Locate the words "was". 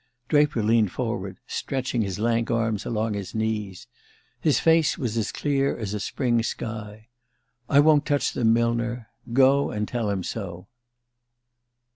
4.97-5.15